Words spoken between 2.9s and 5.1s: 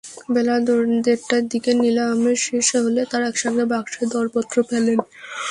তাঁরা একসঙ্গে বাক্সে দরপত্র ফেলেন।